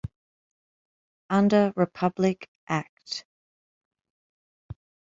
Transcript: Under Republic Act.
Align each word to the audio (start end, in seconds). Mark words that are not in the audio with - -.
Under 1.29 1.73
Republic 1.75 2.49
Act. 2.67 3.23